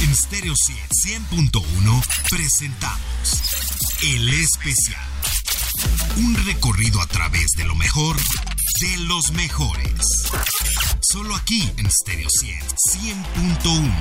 En 0.00 0.14
Stereo 0.14 0.54
100.1 0.54 2.02
presentamos 2.30 3.42
El 4.06 4.28
Especial. 4.28 5.02
Un 6.18 6.36
recorrido 6.46 7.00
a 7.00 7.06
través 7.06 7.46
de 7.56 7.64
lo 7.64 7.74
mejor 7.74 8.16
de 8.16 8.96
los 9.08 9.32
mejores. 9.32 10.28
Solo 11.00 11.34
aquí 11.34 11.68
en 11.78 11.90
Stereo 11.90 12.28
100.1. 12.28 13.92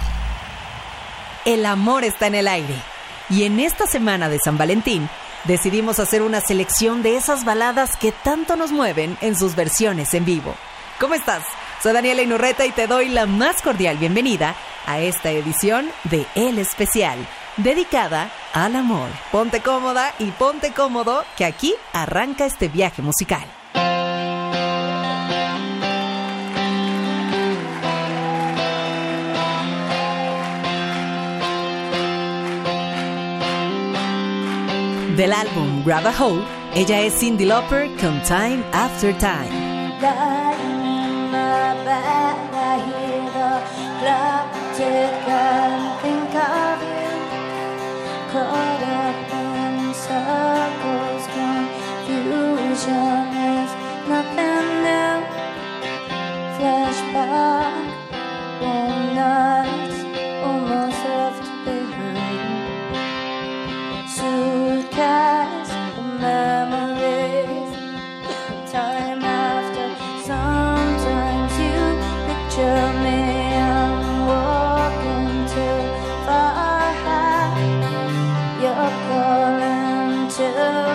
El 1.46 1.66
amor 1.66 2.04
está 2.04 2.28
en 2.28 2.36
el 2.36 2.48
aire. 2.48 2.76
Y 3.32 3.44
en 3.44 3.60
esta 3.60 3.88
semana 3.88 4.30
de 4.30 4.38
San 4.38 4.60
Valentín 4.60 5.10
decidimos 5.46 6.00
hacer 6.00 6.22
una 6.22 6.42
selección 6.42 7.02
de 7.02 7.18
esas 7.18 7.44
baladas 7.44 7.98
que 7.98 8.12
tanto 8.12 8.56
nos 8.56 8.72
mueven 8.72 9.18
en 9.22 9.36
sus 9.36 9.56
versiones 9.56 10.14
en 10.14 10.26
vivo. 10.26 10.56
¿Cómo 11.00 11.16
estás? 11.16 11.44
Soy 11.82 11.94
Daniela 11.94 12.22
Inurreta 12.22 12.68
y 12.68 12.72
te 12.72 12.86
doy 12.86 13.10
la 13.10 13.26
más 13.26 13.64
cordial 13.64 13.98
bienvenida 13.98 14.56
a 14.88 15.00
esta 15.00 15.30
edición 15.30 15.86
de 16.06 16.26
El 16.34 16.58
Especial, 16.58 17.20
dedicada 17.58 18.32
al 18.54 18.76
amor. 18.76 19.10
Ponte 19.32 19.62
cómoda 19.62 20.14
y 20.18 20.32
ponte 20.32 20.72
cómodo 20.72 21.24
que 21.38 21.46
aquí 21.46 21.76
arranca 21.94 22.46
este 22.46 22.70
viaje 22.70 23.04
musical. 23.04 23.46
Del 35.16 35.34
álbum 35.34 35.84
Grab 35.84 36.08
a 36.08 36.24
Hold, 36.24 36.46
ella 36.76 37.02
es 37.02 37.20
Cindy 37.20 37.46
Lauper 37.46 37.90
con 37.98 38.22
Time 38.22 38.64
After 38.72 39.18
Time. 39.18 39.68
And 44.80 46.02
think 46.02 46.36
of 46.36 46.82
you. 46.82 47.12
Caught 48.32 48.84
up 49.02 49.30
in 49.34 49.94
circles, 49.94 51.26
confusion 51.38 52.48
is 53.54 53.72
nothing 54.08 54.68
new. 54.86 55.18
Flashback, 56.58 57.88
one 58.62 59.16
nights 59.16 59.77
to 80.38 80.87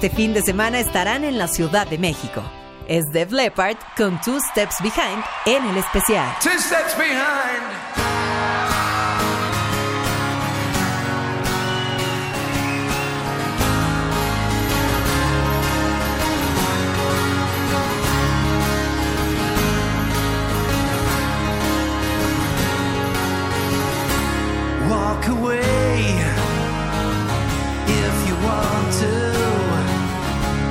Este 0.00 0.14
fin 0.14 0.32
de 0.32 0.42
semana 0.42 0.78
estarán 0.78 1.24
en 1.24 1.38
la 1.38 1.48
Ciudad 1.48 1.84
de 1.84 1.98
México. 1.98 2.40
Es 2.86 3.04
Def 3.10 3.32
Leppard 3.32 3.76
con 3.96 4.20
Two 4.20 4.38
Steps 4.52 4.76
Behind 4.80 5.24
en 5.44 5.66
el 5.66 5.76
especial. 5.76 6.36
Two 6.40 6.52
away 25.28 26.27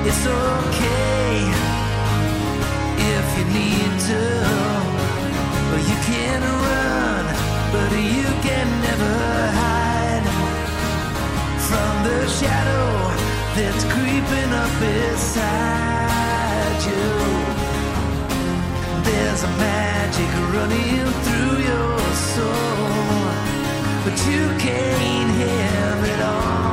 It's 0.10 0.26
okay 0.26 1.36
if 3.14 3.28
you 3.38 3.46
need 3.60 3.94
to. 4.10 4.24
You 5.90 5.98
can 6.12 6.40
run, 6.68 7.26
but 7.74 7.90
you 7.92 8.30
can 8.48 8.68
never 8.88 9.16
hide 9.60 10.28
from 11.68 11.94
the 12.08 12.20
shadow 12.40 12.88
that's 13.58 13.84
creeping 13.94 14.52
up 14.64 14.72
beside 14.80 16.80
you. 16.90 17.10
There's 19.08 19.42
a 19.44 19.52
magic 19.60 20.32
running 20.56 21.08
through 21.26 21.56
your 21.72 22.00
soul, 22.32 23.20
but 24.06 24.16
you 24.30 24.44
can't 24.66 25.32
have 25.44 26.00
it 26.14 26.22
all. 26.22 26.67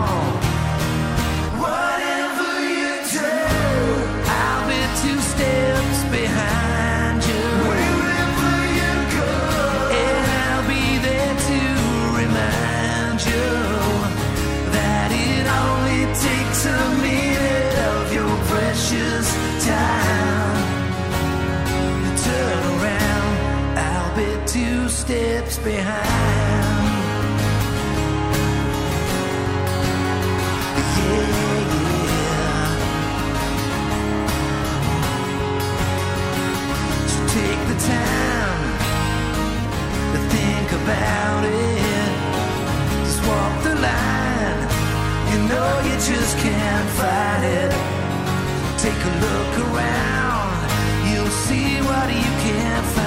Steps 25.04 25.58
behind. 25.58 26.06
Yeah, 30.96 31.28
yeah. 32.08 32.34
So 37.06 37.20
take 37.36 37.62
the 37.68 37.76
time 37.84 38.64
to 40.12 40.18
think 40.32 40.68
about 40.72 41.42
it. 41.44 42.10
Just 43.04 43.20
walk 43.28 43.54
the 43.62 43.74
line. 43.74 44.60
You 45.30 45.38
know 45.50 45.70
you 45.84 45.96
just 46.00 46.34
can't 46.38 46.88
fight 46.96 47.44
it. 47.60 47.72
Take 48.78 49.00
a 49.04 49.12
look 49.26 49.52
around. 49.66 50.56
You'll 51.12 51.36
see 51.46 51.76
what 51.82 52.08
you 52.08 52.32
can't 52.40 52.86
find 52.86 53.03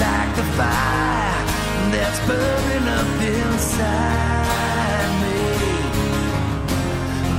like 0.00 0.34
the 0.36 0.42
fire 0.58 1.44
that's 1.92 2.20
burning 2.26 2.88
up 2.88 3.20
inside 3.22 5.10
me. 5.22 5.40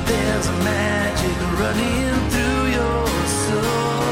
There's 0.06 0.48
a 0.48 0.58
magic 0.64 1.38
running 1.60 2.16
through 2.32 2.66
your 2.78 3.08
soul. 3.44 4.05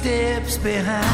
steps 0.00 0.56
behind. 0.56 1.04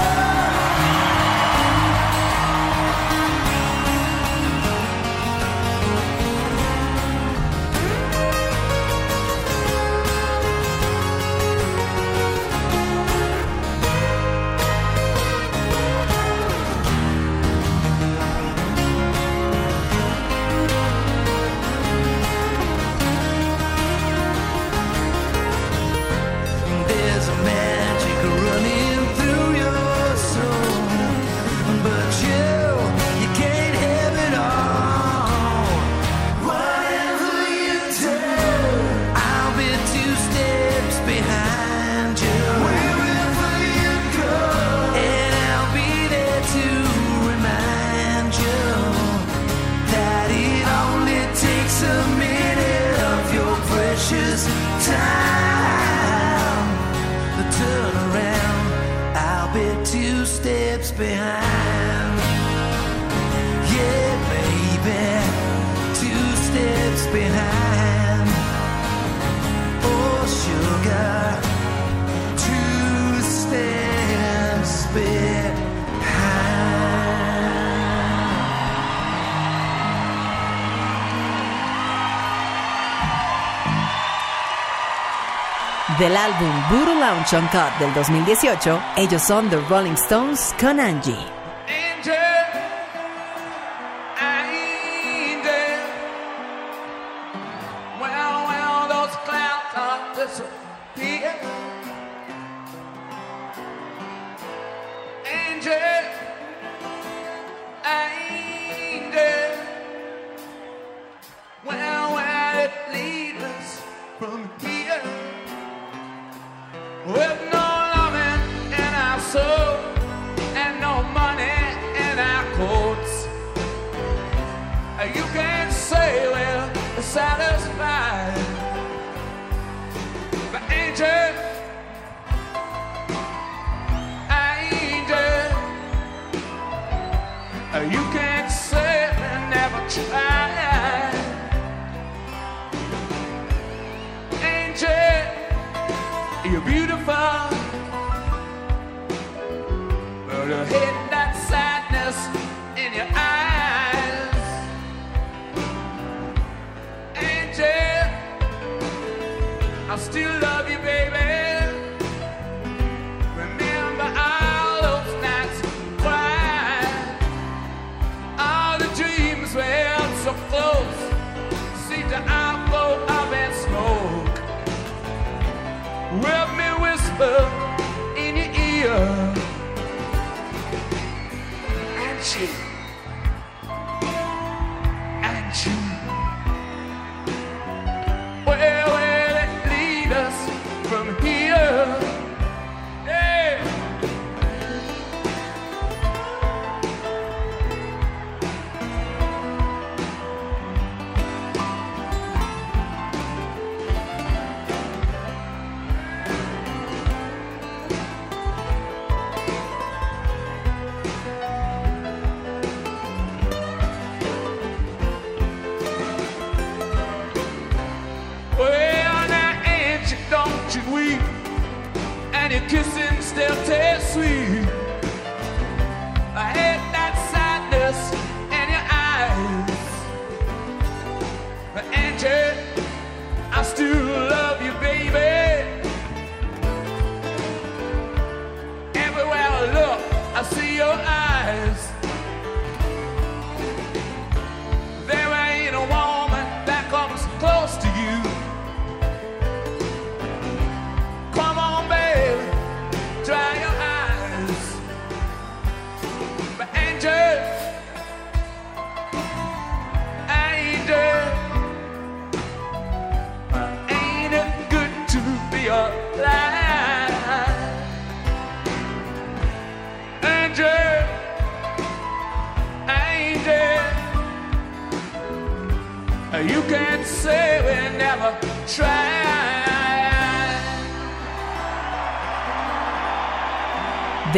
álbum 86.22 86.52
Voodoo 86.70 86.94
Lounge 86.94 87.36
Uncut 87.36 87.76
del 87.80 87.92
2018, 87.94 88.80
ellos 88.96 89.22
son 89.22 89.50
The 89.50 89.58
Rolling 89.68 89.94
Stones 89.94 90.54
con 90.60 90.78
Angie. 90.78 91.41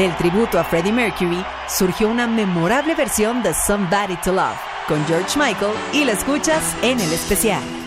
Del 0.05 0.15
tributo 0.19 0.59
a 0.59 0.65
Freddie 0.65 0.93
Mercury 0.93 1.43
surgió 1.67 2.11
una 2.11 2.27
memorable 2.27 2.95
versión 2.95 3.43
de 3.43 3.55
Somebody 3.55 4.17
to 4.17 4.35
Love 4.35 4.59
con 4.87 5.03
George 5.07 5.39
Michael 5.39 5.73
y 5.95 6.05
la 6.05 6.13
escuchas 6.13 6.77
en 6.83 7.01
el 7.01 7.11
especial. 7.11 7.84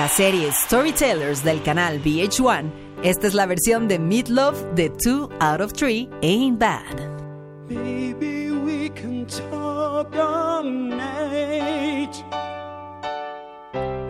la 0.00 0.08
serie 0.08 0.50
Storytellers 0.50 1.44
del 1.44 1.60
canal 1.62 2.02
VH1, 2.02 2.72
esta 3.02 3.26
es 3.26 3.34
la 3.34 3.44
versión 3.44 3.86
de 3.86 3.98
Meat 3.98 4.30
Loaf 4.30 4.64
de 4.74 4.88
Two 4.88 5.28
Out 5.40 5.60
of 5.60 5.74
Three 5.74 6.08
Ain't 6.22 6.58
Bad. 6.58 6.96
Maybe 7.68 8.50
we 8.50 8.88
can 8.94 9.26
talk 9.26 10.16
all 10.16 10.64
night, 10.64 12.14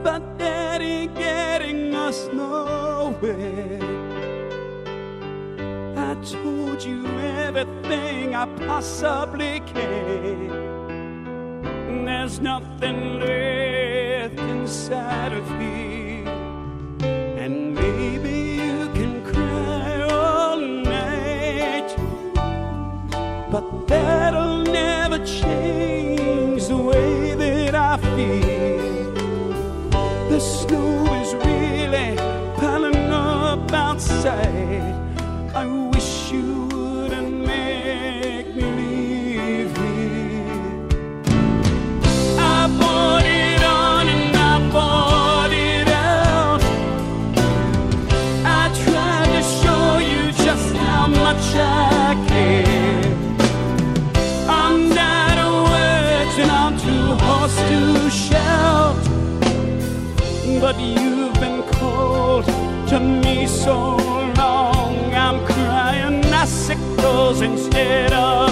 but 0.05 0.23
that 0.39 0.81
ain't 0.81 1.13
getting 1.17 1.93
us 1.97 2.31
nowhere. 2.33 3.81
I 5.97 6.15
told 6.23 6.85
you 6.85 7.05
everything 7.49 8.37
I 8.37 8.47
possibly 8.69 9.61
can. 9.75 10.51
There's 12.05 12.39
nothing 12.39 13.19
left 13.19 13.90
death 14.37 14.49
inside 14.49 15.33
of 15.33 15.51
me. 15.59 16.25
And 17.03 17.75
maybe 17.75 18.57
you 18.57 18.89
can 18.95 19.25
cry 19.25 20.03
all 20.03 20.59
night, 20.59 21.97
but 23.51 23.87
that'll 23.89 24.63
never 24.63 25.19
change 25.25 26.69
the 26.69 26.77
way 26.77 27.35
that 27.35 27.75
I 27.75 27.97
feel. 27.97 29.13
The 30.31 30.41
snow 30.41 31.15
is 31.23 31.35
really 31.35 32.17
piling 32.57 33.11
up 33.11 33.73
outside. 33.73 34.50
instead 67.43 68.13
of 68.13 68.50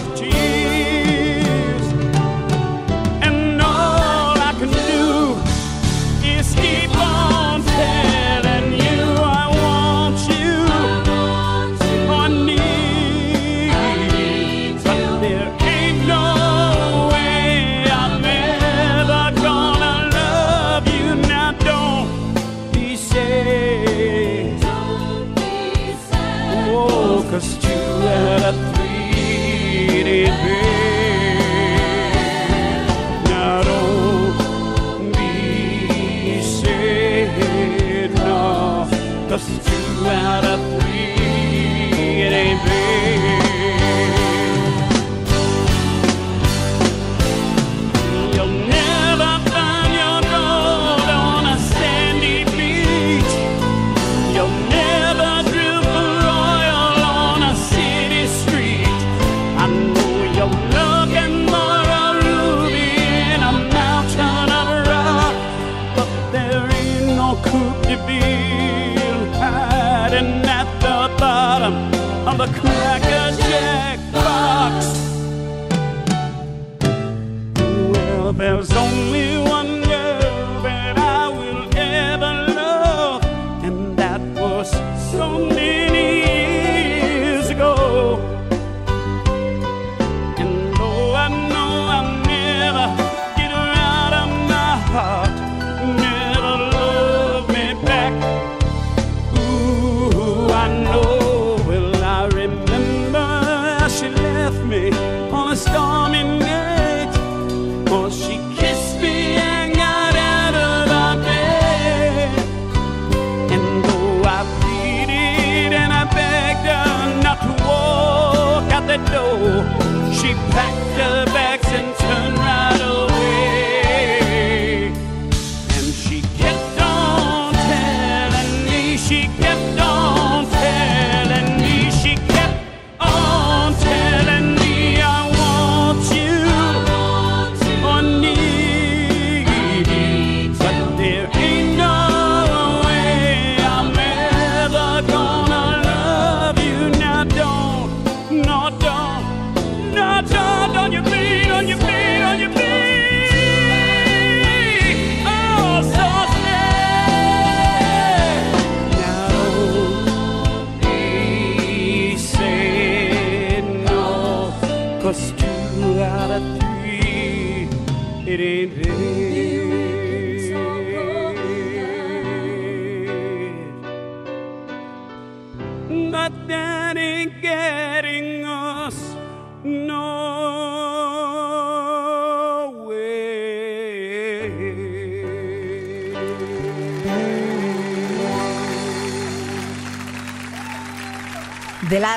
she 129.09 129.23
kept 129.41 129.78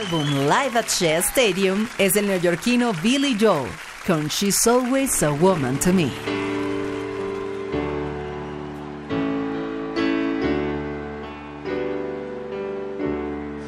álbum 0.02 0.48
Live 0.48 0.78
at 0.78 0.90
Shea 0.90 1.22
Stadium 1.22 1.88
es 1.98 2.16
el 2.16 2.26
neoyorquino 2.26 2.94
Billy 3.04 3.36
Joel 3.40 3.70
con 4.06 4.30
She's 4.30 4.66
Always 4.66 5.22
a 5.22 5.32
Woman 5.32 5.78
to 5.80 5.94
Me. 5.94 6.10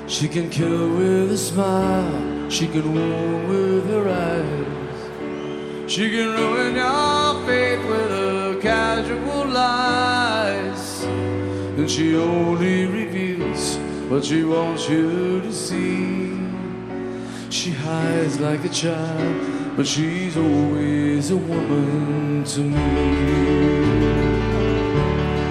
She 0.07 0.27
can 0.27 0.49
kill 0.49 0.95
with 0.97 1.31
a 1.31 1.37
smile, 1.37 2.49
she 2.49 2.67
can 2.67 2.93
warm 2.93 3.47
with 3.49 3.89
her 3.89 4.09
eyes, 4.09 5.91
she 5.91 6.09
can 6.09 6.31
ruin 6.31 6.75
your 6.75 7.45
faith 7.45 7.85
with 7.87 8.09
her 8.09 8.59
casual 8.61 9.45
lies, 9.47 11.03
and 11.03 11.89
she 11.89 12.15
only 12.15 12.85
wants 14.13 14.29
you 14.89 15.41
to 15.41 15.51
see. 15.51 16.37
She 17.49 17.71
hides 17.71 18.39
like 18.39 18.63
a 18.63 18.69
child, 18.69 19.75
but 19.75 19.87
she's 19.87 20.37
always 20.37 21.31
a 21.31 21.35
woman 21.35 22.43
to 22.43 22.59
me. 22.59 23.23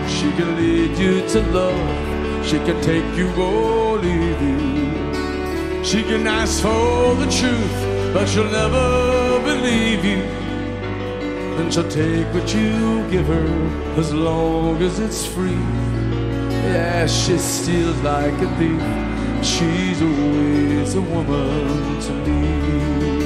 She 0.07 0.31
can 0.39 0.57
lead 0.57 0.97
you 0.97 1.29
to 1.31 1.41
love, 1.51 2.47
she 2.47 2.59
can 2.59 2.81
take 2.83 3.17
you 3.17 3.29
or 3.35 3.99
leave 3.99 4.41
you. 4.41 5.85
She 5.85 6.05
can 6.05 6.25
ask 6.29 6.63
for 6.63 7.17
the 7.17 7.29
truth, 7.39 8.15
but 8.15 8.29
she'll 8.29 8.53
never 8.63 9.41
believe 9.43 10.05
you. 10.05 10.23
And 11.59 11.75
she'll 11.75 11.91
take 11.91 12.33
what 12.33 12.55
you 12.55 13.11
give 13.11 13.27
her 13.27 13.49
as 13.99 14.15
long 14.15 14.81
as 14.83 15.01
it's 15.01 15.27
free. 15.27 16.02
Yeah, 16.63 17.07
she 17.07 17.39
steals 17.39 18.01
like 18.03 18.35
a 18.35 18.49
thief. 18.57 19.45
She's 19.45 20.01
always 20.01 20.95
a 20.95 21.01
woman 21.01 22.01
to 22.01 22.13
me. 22.13 23.22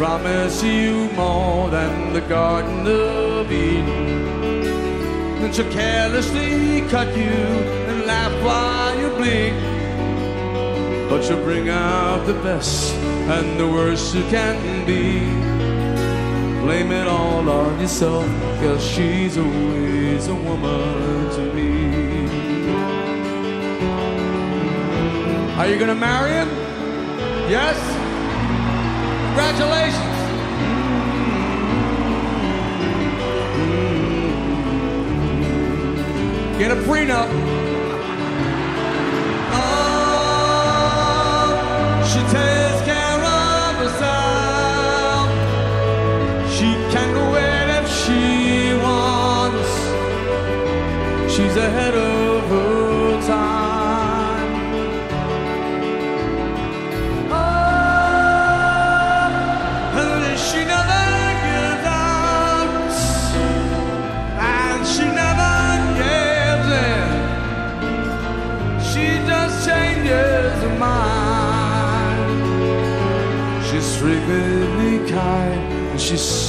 Promise 0.00 0.62
you 0.62 1.10
more 1.12 1.68
than 1.68 2.14
the 2.14 2.22
Garden 2.22 2.86
of 2.86 3.52
Eden. 3.52 4.24
Then 5.38 5.52
she'll 5.52 5.70
carelessly 5.70 6.80
cut 6.88 7.14
you 7.14 7.36
and 7.90 8.06
laugh 8.06 8.32
while 8.42 8.98
you 8.98 9.10
bleed. 9.10 9.52
But 11.10 11.22
she'll 11.22 11.44
bring 11.44 11.68
out 11.68 12.24
the 12.24 12.32
best 12.32 12.94
and 12.94 13.60
the 13.60 13.68
worst 13.68 14.14
you 14.14 14.22
can 14.30 14.86
be. 14.86 15.20
Blame 16.64 16.92
it 16.92 17.06
all 17.06 17.46
on 17.50 17.78
yourself, 17.78 18.24
cause 18.62 18.82
she's 18.82 19.36
always 19.36 20.28
a 20.28 20.34
woman 20.34 21.30
to 21.36 21.52
me. 21.52 21.72
Are 25.58 25.66
you 25.66 25.78
gonna 25.78 25.94
marry 25.94 26.32
him? 26.40 26.48
Yes? 27.50 27.99
Congratulations. 29.30 30.16
Get 36.58 36.70
a 36.72 36.76
prenup. 36.82 37.28
Oh, 39.52 40.90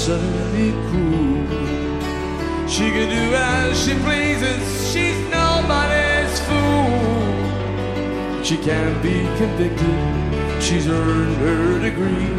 suddenly 0.02 0.72
cool. 0.90 1.46
She 2.68 2.90
can 2.90 3.08
do 3.08 3.36
as 3.36 3.80
she 3.84 3.94
pleases. 4.00 4.92
She's 4.92 5.20
nobody's 5.30 6.40
fool. 6.48 8.44
She 8.44 8.58
can't 8.58 9.00
be 9.04 9.22
convicted. 9.38 10.00
She's 10.60 10.88
earned 10.88 11.36
her 11.36 11.80
degree. 11.80 12.34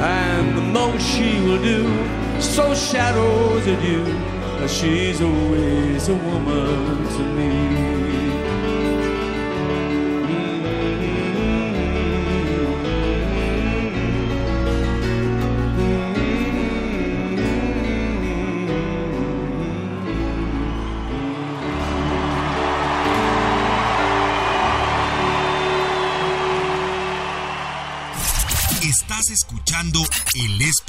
And 0.00 0.56
the 0.56 0.62
most 0.62 1.02
she 1.02 1.40
will 1.40 1.60
do, 1.60 1.82
so 2.40 2.72
shadows 2.72 3.66
at 3.66 3.82
you. 3.82 4.04
She's 4.68 5.20
always 5.20 6.08
a 6.08 6.14
woman 6.14 7.04
to 7.16 7.22
me. 7.36 7.52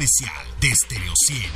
Especial 0.06 0.46
de 0.62 0.70
Stereo 0.76 1.14
100, 1.16 1.50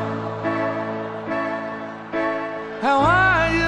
How 2.82 3.00
are 3.02 3.56
you? 3.56 3.62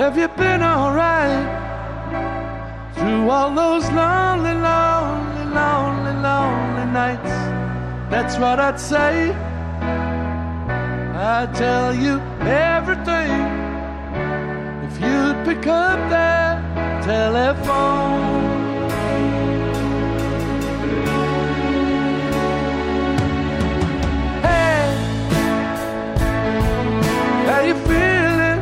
Have 0.00 0.16
you 0.16 0.28
been 0.36 0.62
alright? 0.62 1.58
Through 2.94 3.28
all 3.30 3.50
those 3.54 3.90
lonely, 3.92 4.54
lonely, 4.54 5.44
lonely, 5.54 5.89
lonely 6.22 6.86
nights. 6.92 7.34
That's 8.10 8.36
what 8.38 8.58
I'd 8.60 8.78
say. 8.78 9.30
I'd 11.14 11.54
tell 11.54 11.94
you 11.94 12.18
everything 12.40 13.30
if 14.86 14.94
you'd 15.00 15.44
pick 15.44 15.66
up 15.66 15.98
that 16.10 17.04
telephone. 17.04 18.40
Hey, 24.42 24.82
how 27.46 27.60
you 27.68 27.74
feeling? 27.90 28.60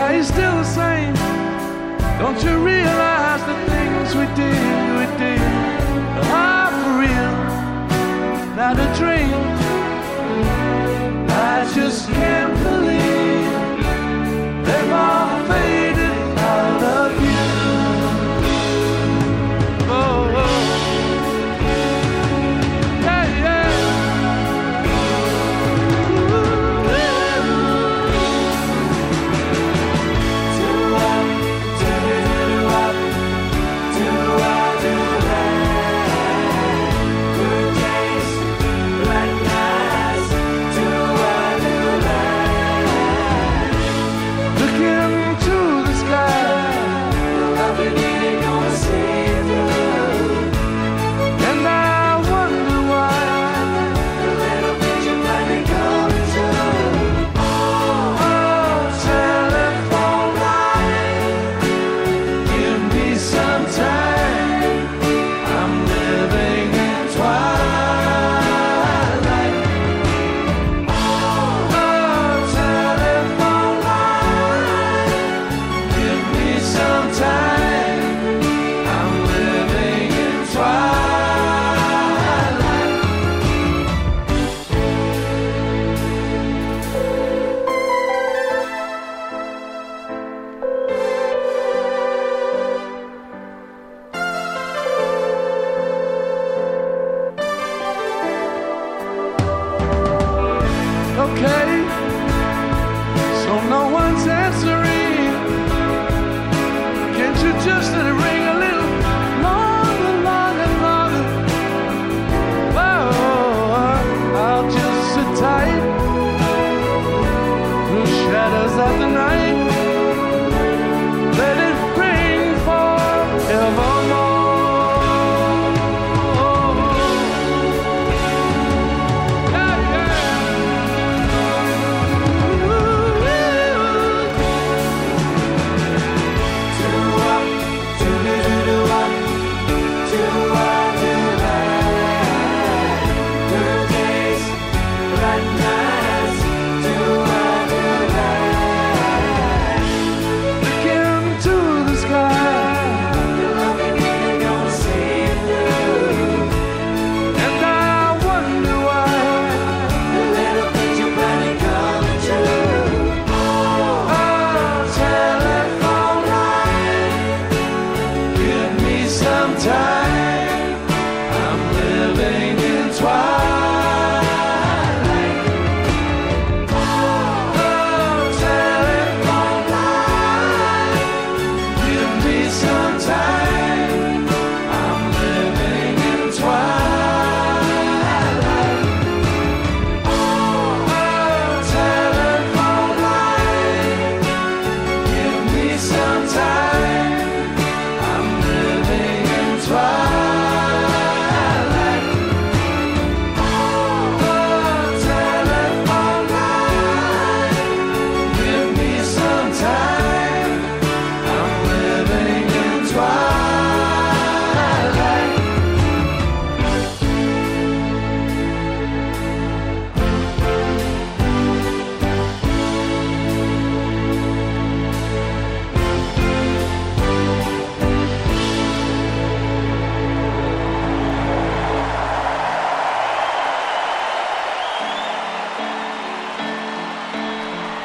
Are 0.00 0.12
you 0.16 0.22
still 0.22 0.56
the 0.56 0.64
same? 0.64 1.14
Don't 2.18 2.42
you 2.42 2.64
realize 2.64 3.15
not 8.66 8.80
a 8.80 8.98
dream? 8.98 9.30
I 11.30 11.70
just 11.72 12.08
can't 12.08 12.55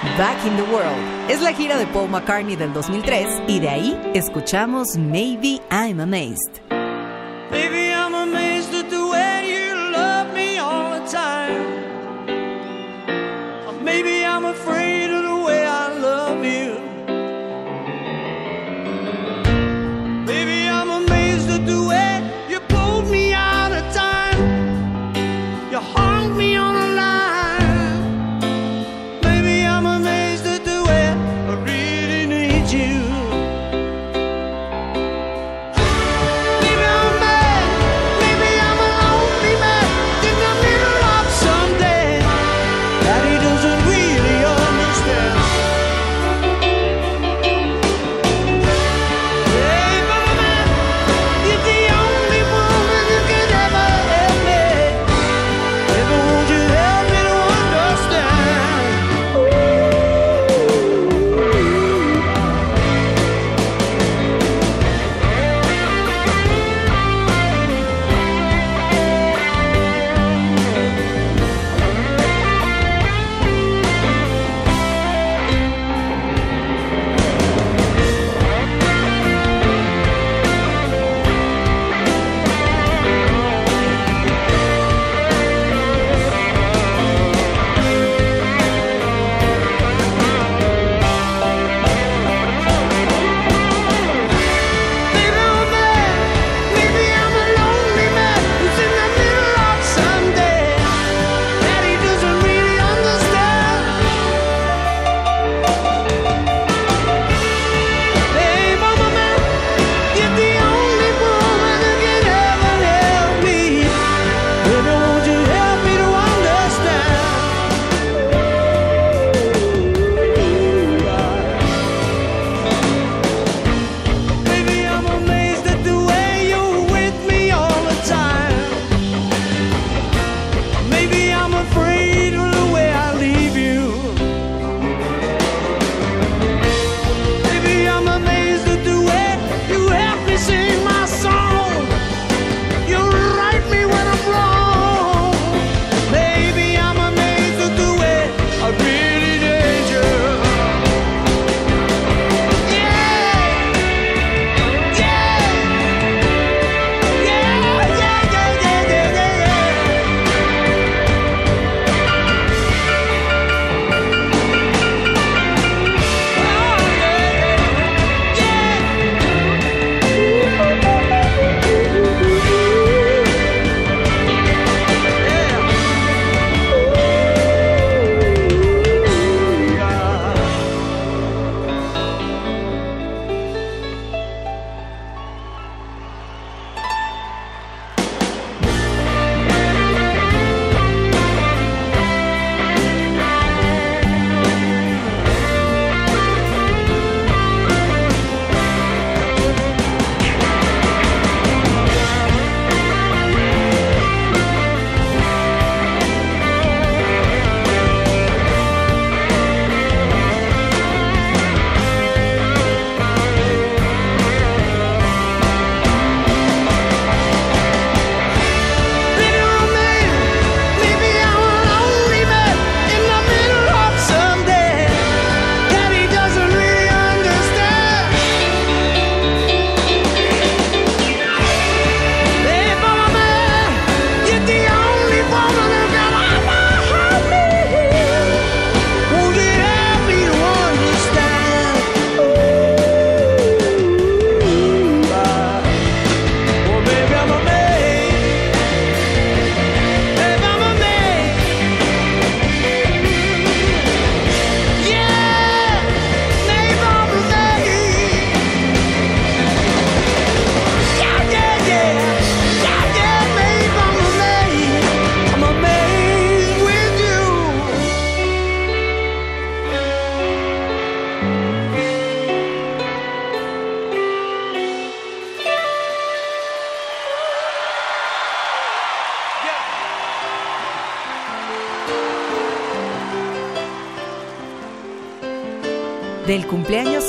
Back 0.01 0.43
in 0.47 0.55
the 0.55 0.63
World 0.63 1.29
es 1.29 1.41
la 1.41 1.53
gira 1.53 1.77
de 1.77 1.85
Paul 1.85 2.09
McCartney 2.09 2.55
del 2.55 2.73
2003 2.73 3.43
y 3.47 3.59
de 3.59 3.69
ahí 3.69 4.01
escuchamos 4.15 4.97
Maybe 4.97 5.61
I'm 5.69 5.99
Amazed. 5.99 6.70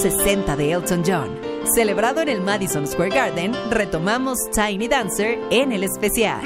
60 0.02 0.56
de 0.56 0.72
Elton 0.72 1.04
John. 1.06 1.38
Celebrado 1.76 2.20
en 2.22 2.28
el 2.28 2.40
Madison 2.40 2.88
Square 2.88 3.10
Garden, 3.10 3.52
retomamos 3.70 4.36
Tiny 4.52 4.88
Dancer 4.88 5.38
en 5.50 5.70
el 5.70 5.84
especial. 5.84 6.40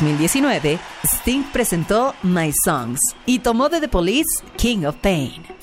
2019, 0.00 0.78
Sting 1.04 1.42
presentó 1.52 2.14
My 2.22 2.52
Songs 2.64 3.00
y 3.26 3.40
tomó 3.40 3.68
de 3.68 3.80
The 3.80 3.88
Police 3.88 4.44
King 4.56 4.84
of 4.84 4.96
Pain. 4.96 5.57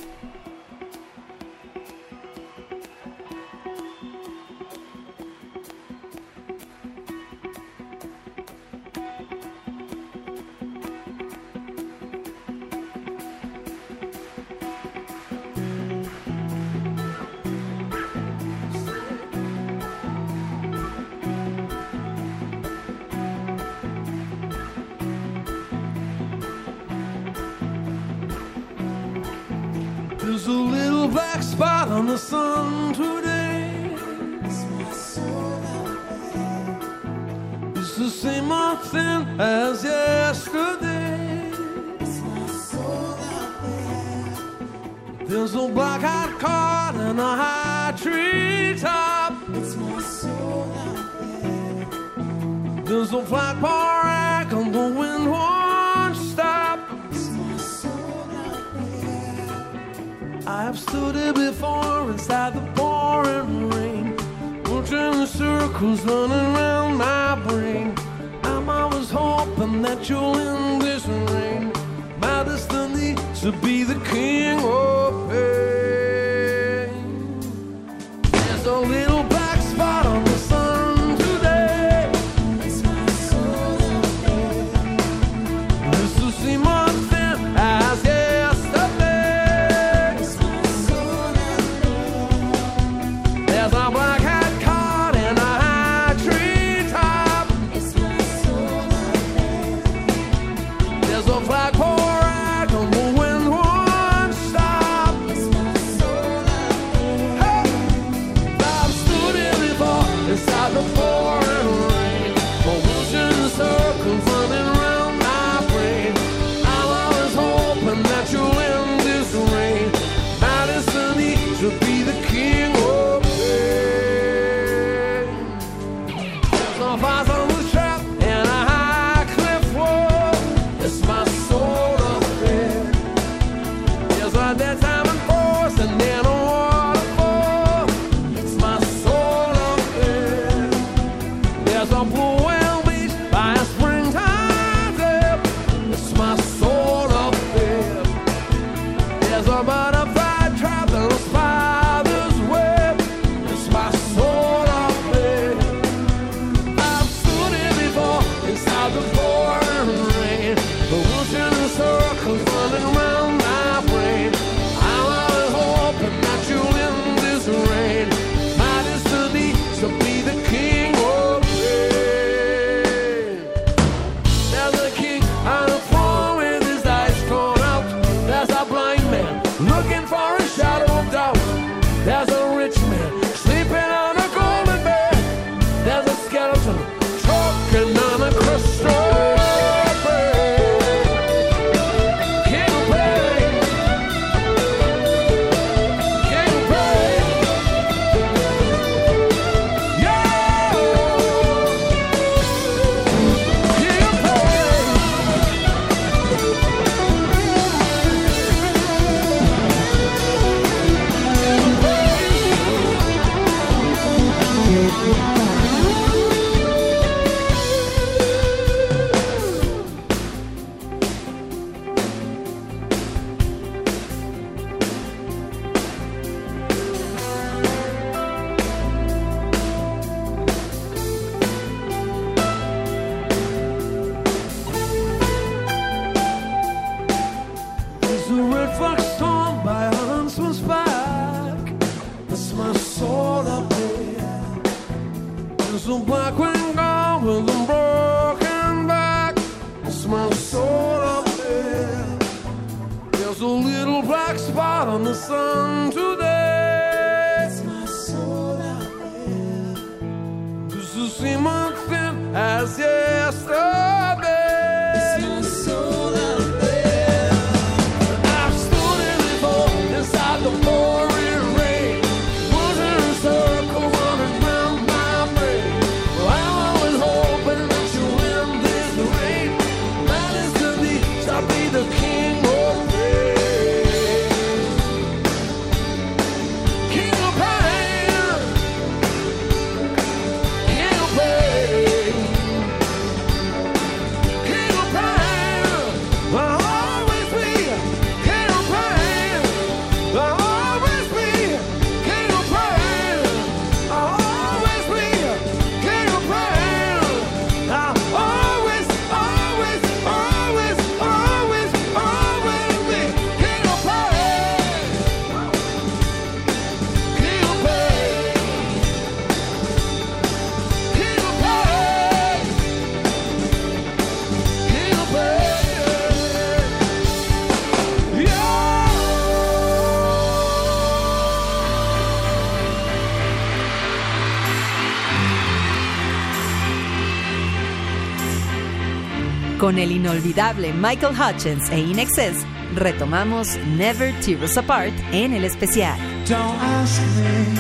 Con 339.66 339.80
el 339.80 339.92
inolvidable 339.94 340.74
Michael 340.74 341.16
Hutchence 341.16 341.74
e 341.74 341.80
INXS, 341.80 342.46
retomamos 342.76 343.58
Never 343.76 344.14
Tear 344.20 344.44
Us 344.44 344.60
Apart 344.60 344.94
en 345.12 345.34
el 345.34 345.44
especial. 345.44 345.98
Don't 346.30 346.56
ask 346.62 347.02
me 347.18 347.58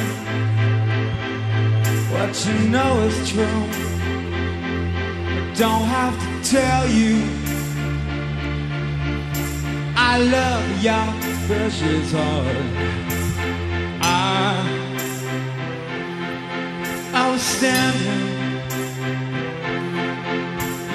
what 2.13 2.45
you 2.45 2.53
know 2.69 3.07
is 3.07 3.27
true. 3.27 3.43
Don't 5.55 5.87
have 5.87 6.15
to 6.19 6.27
tell 6.47 6.87
you 6.87 7.23
I 9.97 10.19
love 10.19 10.83
your 10.83 11.11
precious 11.47 12.11
heart. 12.11 12.55
I, 14.03 14.63
I 17.15 17.31
was 17.31 17.41
standing, 17.41 18.61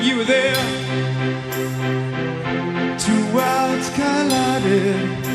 you 0.04 0.16
were 0.18 0.24
there. 0.24 0.79
Two 2.98 3.22
worlds 3.34 3.88
collided 3.90 5.29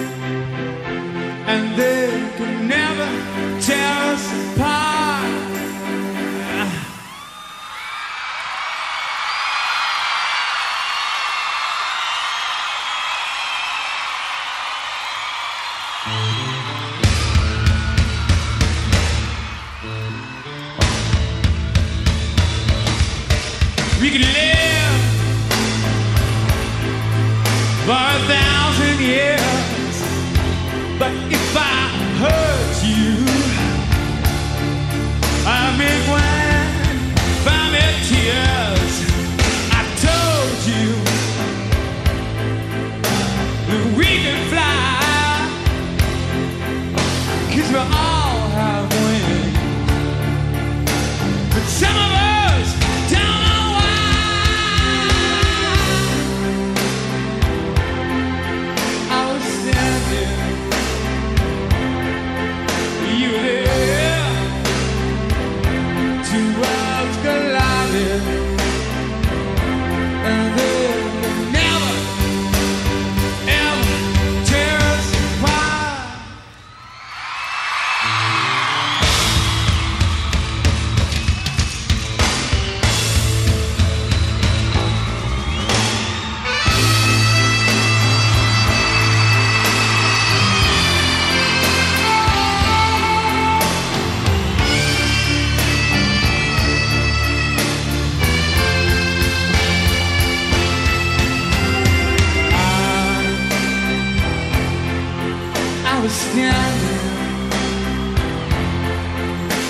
was 106.06 106.14
standing 106.14 107.50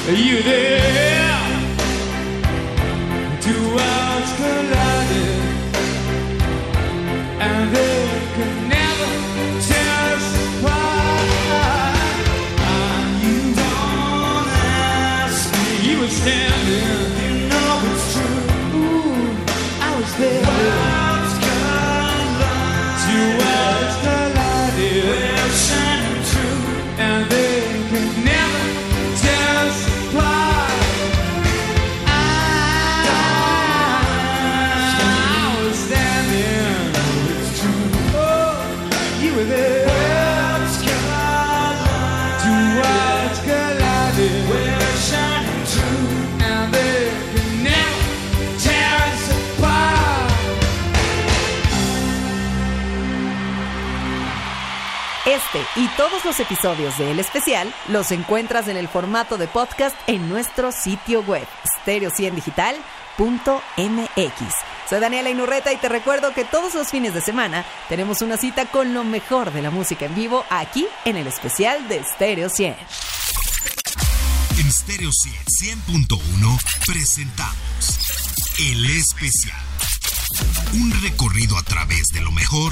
You 0.08 0.44
there? 0.44 1.50
Two 3.46 3.62
worlds 3.76 4.32
collided 4.40 5.40
And 7.46 7.76
they 7.76 8.15
y 55.76 55.88
todos 55.90 56.24
los 56.24 56.40
episodios 56.40 56.98
de 56.98 57.12
El 57.12 57.20
Especial 57.20 57.74
los 57.90 58.12
encuentras 58.12 58.68
en 58.68 58.78
el 58.78 58.88
formato 58.88 59.38
de 59.38 59.48
podcast 59.48 59.96
en 60.08 60.30
nuestro 60.30 60.72
sitio 60.72 61.22
web 61.24 61.46
stereociendigital.mx. 61.82 62.84
Soy 64.90 65.00
Daniela 65.00 65.30
Inurreta 65.30 65.74
y 65.74 65.78
te 65.78 65.90
recuerdo 65.90 66.34
que 66.34 66.46
todos 66.46 66.76
los 66.76 66.88
fines 66.90 67.14
de 67.14 67.22
semana 67.22 67.66
tenemos 67.90 68.22
una 68.22 68.38
cita 68.38 68.66
con 68.68 68.94
lo 68.94 69.04
mejor 69.04 69.52
de 69.52 69.62
la 69.62 69.72
música 69.72 70.06
en 70.06 70.16
vivo 70.16 70.46
aquí 70.50 70.88
en 71.04 71.18
el 71.18 71.28
especial 71.28 71.88
de 71.90 72.04
Stereo 72.04 72.50
100. 72.50 72.76
En 74.60 74.72
Stereo 74.72 75.12
100, 75.12 75.36
100.1 75.88 76.60
presentamos 76.86 78.00
El 78.60 78.86
Especial. 78.86 79.60
Un 80.74 81.02
recorrido 81.02 81.58
a 81.58 81.64
través 81.64 82.08
de 82.14 82.22
lo 82.22 82.32
mejor 82.32 82.72